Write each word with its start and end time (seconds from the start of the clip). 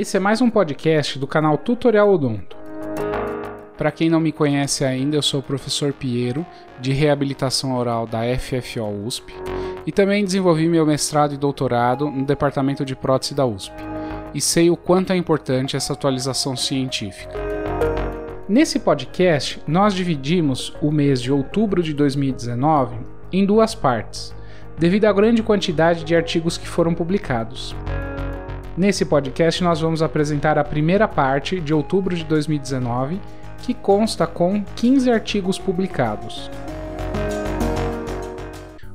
Esse 0.00 0.16
é 0.16 0.20
mais 0.20 0.40
um 0.40 0.48
podcast 0.48 1.18
do 1.18 1.26
canal 1.26 1.58
Tutorial 1.58 2.10
Odonto. 2.10 2.56
Para 3.76 3.90
quem 3.90 4.08
não 4.08 4.18
me 4.18 4.32
conhece 4.32 4.82
ainda, 4.82 5.14
eu 5.14 5.20
sou 5.20 5.40
o 5.40 5.42
professor 5.42 5.92
Piero, 5.92 6.46
de 6.80 6.90
reabilitação 6.90 7.76
oral 7.76 8.06
da 8.06 8.20
FFO 8.38 9.04
USP, 9.04 9.34
e 9.86 9.92
também 9.92 10.24
desenvolvi 10.24 10.66
meu 10.70 10.86
mestrado 10.86 11.34
e 11.34 11.36
doutorado 11.36 12.10
no 12.10 12.24
departamento 12.24 12.82
de 12.82 12.96
prótese 12.96 13.34
da 13.34 13.44
USP, 13.44 13.74
e 14.32 14.40
sei 14.40 14.70
o 14.70 14.76
quanto 14.76 15.12
é 15.12 15.16
importante 15.16 15.76
essa 15.76 15.92
atualização 15.92 16.56
científica. 16.56 17.34
Nesse 18.48 18.78
podcast, 18.78 19.60
nós 19.68 19.92
dividimos 19.92 20.74
o 20.80 20.90
mês 20.90 21.20
de 21.20 21.30
outubro 21.30 21.82
de 21.82 21.92
2019 21.92 22.96
em 23.30 23.44
duas 23.44 23.74
partes, 23.74 24.34
devido 24.78 25.04
à 25.04 25.12
grande 25.12 25.42
quantidade 25.42 26.04
de 26.04 26.16
artigos 26.16 26.56
que 26.56 26.66
foram 26.66 26.94
publicados. 26.94 27.76
Nesse 28.76 29.04
podcast, 29.04 29.62
nós 29.64 29.80
vamos 29.80 30.00
apresentar 30.00 30.56
a 30.56 30.64
primeira 30.64 31.08
parte 31.08 31.60
de 31.60 31.74
outubro 31.74 32.14
de 32.14 32.24
2019, 32.24 33.20
que 33.58 33.74
consta 33.74 34.26
com 34.26 34.62
15 34.76 35.10
artigos 35.10 35.58
publicados. 35.58 36.50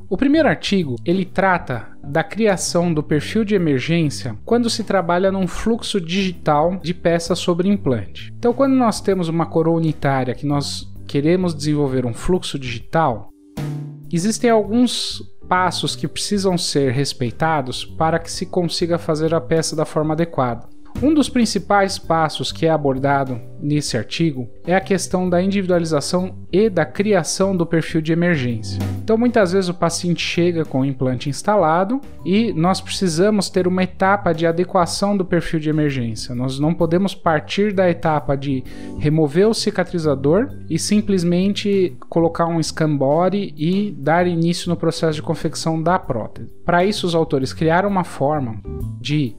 O 0.09 0.15
primeiro 0.17 0.47
artigo, 0.47 0.95
ele 1.03 1.25
trata 1.25 1.87
da 2.03 2.23
criação 2.23 2.93
do 2.93 3.03
perfil 3.03 3.43
de 3.43 3.53
emergência 3.53 4.37
quando 4.45 4.69
se 4.69 4.83
trabalha 4.83 5.31
num 5.31 5.47
fluxo 5.47 5.99
digital 5.99 6.77
de 6.77 6.93
peças 6.93 7.39
sobre 7.39 7.67
implante. 7.67 8.31
Então, 8.37 8.53
quando 8.53 8.75
nós 8.75 9.01
temos 9.01 9.27
uma 9.27 9.45
coroa 9.45 9.77
unitária 9.77 10.35
que 10.35 10.45
nós 10.45 10.87
queremos 11.05 11.53
desenvolver 11.53 12.05
um 12.05 12.13
fluxo 12.13 12.57
digital, 12.57 13.29
existem 14.11 14.49
alguns 14.49 15.21
passos 15.47 15.95
que 15.95 16.07
precisam 16.07 16.57
ser 16.57 16.91
respeitados 16.91 17.85
para 17.85 18.19
que 18.19 18.31
se 18.31 18.45
consiga 18.45 18.97
fazer 18.97 19.33
a 19.33 19.41
peça 19.41 19.75
da 19.75 19.85
forma 19.85 20.13
adequada. 20.13 20.74
Um 21.01 21.13
dos 21.13 21.27
principais 21.27 21.99
passos 21.99 22.51
que 22.53 22.65
é 22.65 22.69
abordado 22.69 23.39
nesse 23.59 23.97
artigo 23.97 24.49
é 24.65 24.73
a 24.73 24.81
questão 24.81 25.29
da 25.29 25.41
individualização 25.41 26.35
e 26.51 26.69
da 26.69 26.85
criação 26.85 27.55
do 27.55 27.65
perfil 27.65 28.01
de 28.01 28.13
emergência. 28.13 28.79
Então, 29.03 29.17
muitas 29.17 29.51
vezes 29.51 29.69
o 29.69 29.73
paciente 29.73 30.23
chega 30.23 30.63
com 30.63 30.81
o 30.81 30.85
implante 30.85 31.29
instalado 31.29 31.99
e 32.25 32.53
nós 32.53 32.79
precisamos 32.79 33.49
ter 33.49 33.67
uma 33.67 33.83
etapa 33.83 34.33
de 34.33 34.47
adequação 34.47 35.15
do 35.15 35.25
perfil 35.25 35.59
de 35.59 35.69
emergência. 35.69 36.33
Nós 36.33 36.59
não 36.59 36.73
podemos 36.73 37.13
partir 37.13 37.73
da 37.73 37.89
etapa 37.89 38.35
de 38.35 38.63
remover 38.97 39.47
o 39.47 39.53
cicatrizador 39.53 40.49
e 40.69 40.79
simplesmente 40.79 41.95
colocar 42.09 42.47
um 42.47 42.61
scan 42.63 42.95
body 42.95 43.53
e 43.57 43.91
dar 43.91 44.25
início 44.25 44.69
no 44.69 44.77
processo 44.77 45.15
de 45.15 45.21
confecção 45.21 45.81
da 45.81 45.99
prótese. 45.99 46.49
Para 46.65 46.85
isso, 46.85 47.05
os 47.05 47.13
autores 47.13 47.53
criaram 47.53 47.89
uma 47.89 48.03
forma 48.03 48.59
de 48.99 49.35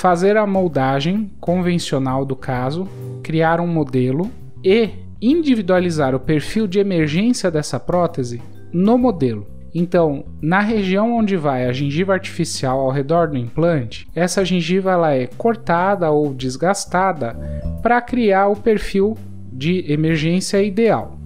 fazer 0.00 0.38
a 0.38 0.46
moldagem 0.46 1.30
convencional 1.38 2.24
do 2.24 2.34
caso, 2.34 2.88
criar 3.22 3.60
um 3.60 3.66
modelo 3.66 4.30
e 4.64 4.88
individualizar 5.20 6.14
o 6.14 6.20
perfil 6.20 6.66
de 6.66 6.78
emergência 6.78 7.50
dessa 7.50 7.78
prótese 7.78 8.40
no 8.72 8.96
modelo. 8.96 9.46
Então, 9.74 10.24
na 10.40 10.60
região 10.60 11.14
onde 11.14 11.36
vai 11.36 11.66
a 11.66 11.72
gengiva 11.74 12.14
artificial 12.14 12.80
ao 12.80 12.90
redor 12.90 13.28
do 13.28 13.36
implante, 13.36 14.08
essa 14.14 14.42
gengiva 14.42 14.90
ela 14.92 15.14
é 15.14 15.26
cortada 15.26 16.10
ou 16.10 16.32
desgastada 16.32 17.36
para 17.82 18.00
criar 18.00 18.48
o 18.48 18.56
perfil 18.56 19.18
de 19.52 19.84
emergência 19.92 20.62
ideal. 20.62 21.18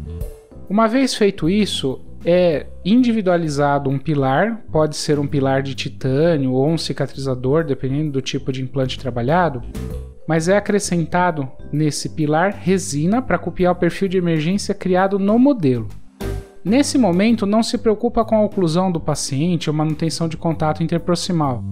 Uma 0.69 0.89
vez 0.89 1.15
feito 1.15 1.49
isso, 1.49 2.01
é 2.25 2.67
individualizado 2.85 3.91
um 3.91 3.99
pilar, 3.99 4.65
pode 4.73 4.97
ser 4.97 5.19
um 5.19 5.27
pilar 5.27 5.63
de 5.63 5.75
titânio 5.75 6.53
ou 6.53 6.69
um 6.69 6.79
cicatrizador, 6.79 7.65
dependendo 7.65 8.13
do 8.13 8.23
tipo 8.23 8.51
de 8.51 8.63
implante 8.63 8.99
trabalhado, 8.99 9.63
mas 10.27 10.49
é 10.49 10.57
acrescentado 10.57 11.47
nesse 11.71 12.09
pilar 12.11 12.55
resina 12.59 13.21
para 13.21 13.39
copiar 13.39 13.73
o 13.73 13.77
perfil 13.77 14.09
de 14.09 14.17
emergência 14.17 14.75
criado 14.75 15.19
no 15.19 15.39
modelo. 15.39 15.87
Nesse 16.65 16.97
momento, 16.97 17.45
não 17.45 17.63
se 17.63 17.77
preocupa 17.77 18.25
com 18.25 18.37
a 18.37 18.45
oclusão 18.45 18.91
do 18.91 18.99
paciente 18.99 19.69
ou 19.69 19.77
manutenção 19.77 20.27
de 20.27 20.39
contato 20.39 20.83
interproximal, 20.83 21.63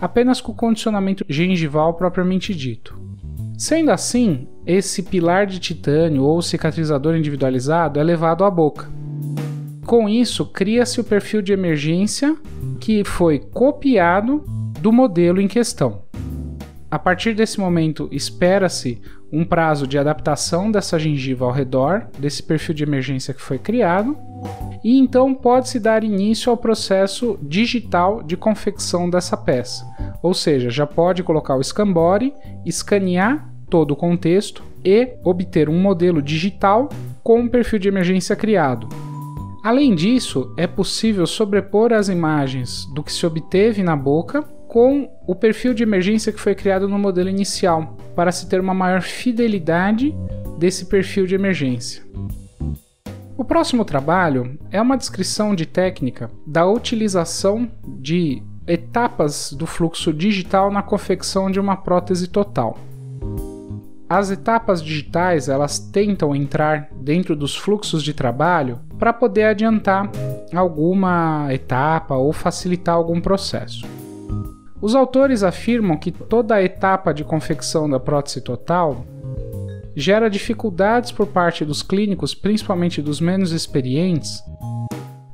apenas 0.00 0.40
com 0.40 0.50
o 0.50 0.56
condicionamento 0.56 1.24
gengival 1.28 1.94
propriamente 1.94 2.52
dito. 2.52 3.00
Sendo 3.56 3.92
assim, 3.92 4.48
esse 4.66 5.04
pilar 5.04 5.46
de 5.46 5.60
titânio 5.60 6.24
ou 6.24 6.42
cicatrizador 6.42 7.14
individualizado 7.14 8.00
é 8.00 8.02
levado 8.02 8.42
à 8.42 8.50
boca 8.50 9.01
com 9.84 10.08
isso, 10.08 10.46
cria-se 10.46 11.00
o 11.00 11.04
perfil 11.04 11.42
de 11.42 11.52
emergência 11.52 12.36
que 12.80 13.04
foi 13.04 13.38
copiado 13.38 14.44
do 14.80 14.92
modelo 14.92 15.40
em 15.40 15.48
questão. 15.48 16.02
A 16.90 16.98
partir 16.98 17.34
desse 17.34 17.58
momento, 17.58 18.08
espera-se 18.12 19.00
um 19.32 19.44
prazo 19.44 19.86
de 19.86 19.98
adaptação 19.98 20.70
dessa 20.70 20.98
gengiva 20.98 21.46
ao 21.46 21.50
redor 21.50 22.06
desse 22.18 22.42
perfil 22.42 22.74
de 22.74 22.82
emergência 22.82 23.32
que 23.32 23.40
foi 23.40 23.58
criado, 23.58 24.16
e 24.84 24.98
então 24.98 25.34
pode-se 25.34 25.80
dar 25.80 26.04
início 26.04 26.50
ao 26.50 26.56
processo 26.56 27.38
digital 27.40 28.22
de 28.22 28.36
confecção 28.36 29.08
dessa 29.08 29.36
peça. 29.36 29.86
Ou 30.22 30.34
seja, 30.34 30.68
já 30.68 30.86
pode 30.86 31.22
colocar 31.22 31.56
o 31.56 31.64
scan 31.64 31.90
body, 31.90 32.32
escanear 32.66 33.48
todo 33.70 33.92
o 33.92 33.96
contexto 33.96 34.62
e 34.84 35.14
obter 35.24 35.68
um 35.68 35.80
modelo 35.80 36.20
digital 36.20 36.90
com 37.22 37.42
o 37.42 37.48
perfil 37.48 37.78
de 37.78 37.88
emergência 37.88 38.36
criado. 38.36 39.11
Além 39.62 39.94
disso, 39.94 40.52
é 40.56 40.66
possível 40.66 41.24
sobrepor 41.24 41.92
as 41.92 42.08
imagens 42.08 42.84
do 42.86 43.02
que 43.02 43.12
se 43.12 43.24
obteve 43.24 43.80
na 43.80 43.94
boca 43.94 44.42
com 44.66 45.08
o 45.24 45.36
perfil 45.36 45.72
de 45.72 45.84
emergência 45.84 46.32
que 46.32 46.40
foi 46.40 46.54
criado 46.54 46.88
no 46.88 46.98
modelo 46.98 47.28
inicial, 47.28 47.96
para 48.16 48.32
se 48.32 48.48
ter 48.48 48.60
uma 48.60 48.74
maior 48.74 49.02
fidelidade 49.02 50.12
desse 50.58 50.86
perfil 50.86 51.26
de 51.26 51.36
emergência. 51.36 52.02
O 53.36 53.44
próximo 53.44 53.84
trabalho 53.84 54.58
é 54.70 54.82
uma 54.82 54.96
descrição 54.96 55.54
de 55.54 55.64
técnica 55.64 56.28
da 56.44 56.66
utilização 56.66 57.70
de 57.86 58.42
etapas 58.66 59.52
do 59.52 59.66
fluxo 59.66 60.12
digital 60.12 60.72
na 60.72 60.82
confecção 60.82 61.50
de 61.50 61.60
uma 61.60 61.76
prótese 61.76 62.26
total. 62.26 62.78
As 64.14 64.30
etapas 64.30 64.82
digitais 64.82 65.48
elas 65.48 65.78
tentam 65.78 66.36
entrar 66.36 66.90
dentro 67.00 67.34
dos 67.34 67.56
fluxos 67.56 68.02
de 68.02 68.12
trabalho 68.12 68.78
para 68.98 69.10
poder 69.10 69.44
adiantar 69.44 70.10
alguma 70.54 71.46
etapa 71.50 72.14
ou 72.14 72.30
facilitar 72.30 72.94
algum 72.94 73.22
processo. 73.22 73.86
Os 74.82 74.94
autores 74.94 75.42
afirmam 75.42 75.96
que 75.96 76.12
toda 76.12 76.56
a 76.56 76.62
etapa 76.62 77.14
de 77.14 77.24
confecção 77.24 77.88
da 77.88 77.98
prótese 77.98 78.42
total 78.42 79.06
gera 79.96 80.28
dificuldades 80.28 81.10
por 81.10 81.28
parte 81.28 81.64
dos 81.64 81.82
clínicos, 81.82 82.34
principalmente 82.34 83.00
dos 83.00 83.18
menos 83.18 83.50
experientes, 83.50 84.44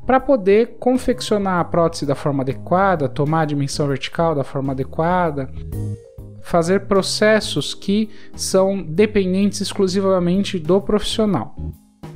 para 0.06 0.20
poder 0.20 0.76
confeccionar 0.78 1.58
a 1.58 1.64
prótese 1.64 2.06
da 2.06 2.14
forma 2.14 2.44
adequada, 2.44 3.08
tomar 3.08 3.40
a 3.40 3.46
dimensão 3.46 3.88
vertical 3.88 4.36
da 4.36 4.44
forma 4.44 4.70
adequada, 4.70 5.50
fazer 6.42 6.86
processos 6.86 7.74
que 7.74 8.08
são 8.34 8.82
dependentes 8.82 9.60
exclusivamente 9.60 10.58
do 10.58 10.80
profissional. 10.80 11.54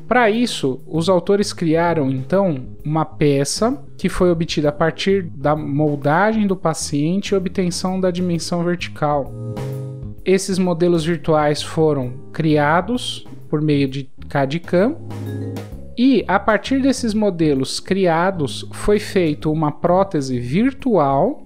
Para 0.09 0.29
isso, 0.29 0.83
os 0.87 1.09
autores 1.09 1.53
criaram 1.55 2.11
então 2.11 2.67
uma 2.85 3.05
peça 3.05 3.83
que 3.97 4.09
foi 4.09 4.31
obtida 4.31 4.69
a 4.69 4.73
partir 4.73 5.23
da 5.23 5.57
moldagem 5.57 6.47
do 6.47 6.55
paciente 6.55 7.31
e 7.31 7.35
obtenção 7.35 7.99
da 7.99 8.11
dimensão 8.11 8.63
vertical. 8.63 9.33
Esses 10.25 10.59
modelos 10.59 11.05
virtuais 11.05 11.63
foram 11.63 12.13
criados 12.33 13.27
por 13.49 13.63
meio 13.63 13.89
de 13.89 14.11
CAD/CAM 14.29 14.97
e 15.97 16.25
a 16.29 16.39
partir 16.39 16.81
desses 16.81 17.15
modelos 17.15 17.81
criados 17.81 18.67
foi 18.73 18.99
feita 18.99 19.49
uma 19.49 19.73
prótese 19.73 20.39
virtual 20.39 21.43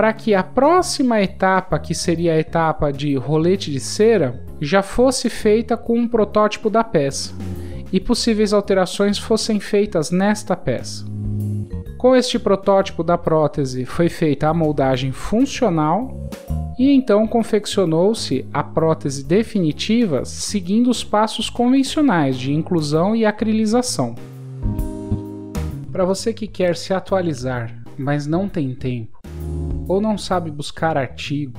para 0.00 0.14
que 0.14 0.34
a 0.34 0.42
próxima 0.42 1.20
etapa, 1.20 1.78
que 1.78 1.94
seria 1.94 2.32
a 2.32 2.38
etapa 2.38 2.90
de 2.90 3.16
rolete 3.16 3.70
de 3.70 3.78
cera, 3.78 4.42
já 4.58 4.82
fosse 4.82 5.28
feita 5.28 5.76
com 5.76 5.98
um 5.98 6.08
protótipo 6.08 6.70
da 6.70 6.82
peça 6.82 7.34
e 7.92 8.00
possíveis 8.00 8.54
alterações 8.54 9.18
fossem 9.18 9.60
feitas 9.60 10.10
nesta 10.10 10.56
peça. 10.56 11.04
Com 11.98 12.16
este 12.16 12.38
protótipo 12.38 13.04
da 13.04 13.18
prótese 13.18 13.84
foi 13.84 14.08
feita 14.08 14.48
a 14.48 14.54
moldagem 14.54 15.12
funcional 15.12 16.30
e 16.78 16.90
então 16.90 17.26
confeccionou-se 17.26 18.46
a 18.54 18.64
prótese 18.64 19.22
definitiva 19.22 20.24
seguindo 20.24 20.88
os 20.88 21.04
passos 21.04 21.50
convencionais 21.50 22.38
de 22.38 22.54
inclusão 22.54 23.14
e 23.14 23.26
acrilização. 23.26 24.14
Para 25.92 26.06
você 26.06 26.32
que 26.32 26.46
quer 26.46 26.74
se 26.74 26.94
atualizar, 26.94 27.84
mas 27.98 28.26
não 28.26 28.48
tem 28.48 28.74
tempo, 28.74 29.19
ou 29.90 30.00
não 30.00 30.16
sabe 30.16 30.52
buscar 30.52 30.96
artigo, 30.96 31.58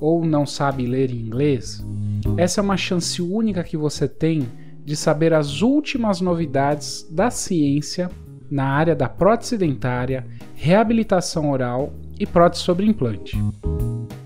ou 0.00 0.24
não 0.24 0.46
sabe 0.46 0.86
ler 0.86 1.10
inglês, 1.10 1.86
essa 2.38 2.62
é 2.62 2.64
uma 2.64 2.78
chance 2.78 3.20
única 3.20 3.62
que 3.62 3.76
você 3.76 4.08
tem 4.08 4.48
de 4.86 4.96
saber 4.96 5.34
as 5.34 5.60
últimas 5.60 6.22
novidades 6.22 7.06
da 7.10 7.30
ciência 7.30 8.10
na 8.50 8.64
área 8.64 8.96
da 8.96 9.06
prótese 9.06 9.58
dentária, 9.58 10.26
reabilitação 10.54 11.50
oral 11.50 11.92
e 12.18 12.26
prótese 12.26 12.62
sobre 12.62 12.86
implante. 12.86 13.36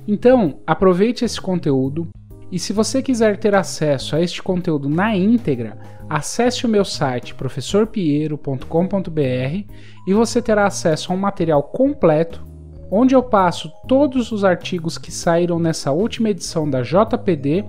Então, 0.07 0.61
aproveite 0.65 1.25
esse 1.25 1.41
conteúdo 1.41 2.07
e 2.53 2.61
se 2.61 2.73
você 2.73 3.03
quiser 3.03 3.39
ter 3.39 3.57
acesso 3.57 4.15
a 4.15 4.21
este 4.21 4.41
conteúdo 4.41 4.89
na 4.89 5.17
íntegra, 5.17 5.77
acesse 6.09 6.65
o 6.65 6.69
meu 6.69 6.85
site 6.85 7.35
professorpiero.com.br 7.35 9.73
e 10.07 10.15
você 10.15 10.41
terá 10.41 10.65
acesso 10.65 11.11
a 11.11 11.17
um 11.17 11.19
material 11.19 11.65
completo 11.65 12.52
onde 12.95 13.15
eu 13.15 13.23
passo 13.23 13.73
todos 13.89 14.31
os 14.31 14.45
artigos 14.45 14.99
que 14.99 15.11
saíram 15.11 15.59
nessa 15.59 15.91
última 15.93 16.29
edição 16.29 16.69
da 16.69 16.83
JPD 16.83 17.65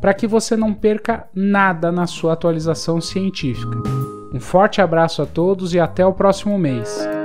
para 0.00 0.14
que 0.14 0.24
você 0.24 0.56
não 0.56 0.72
perca 0.72 1.26
nada 1.34 1.90
na 1.90 2.06
sua 2.06 2.34
atualização 2.34 3.00
científica. 3.00 3.76
Um 4.32 4.38
forte 4.38 4.80
abraço 4.80 5.20
a 5.20 5.26
todos 5.26 5.74
e 5.74 5.80
até 5.80 6.06
o 6.06 6.12
próximo 6.12 6.56
mês. 6.56 7.17